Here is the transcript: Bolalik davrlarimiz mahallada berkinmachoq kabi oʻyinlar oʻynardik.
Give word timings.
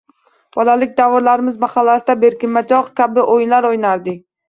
Bolalik 0.55 0.95
davrlarimiz 1.01 1.61
mahallada 1.65 2.17
berkinmachoq 2.25 2.91
kabi 3.05 3.31
oʻyinlar 3.39 3.73
oʻynardik. 3.75 4.23